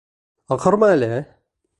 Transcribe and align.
Аҡырма 0.55 0.89
әле! 0.95 1.11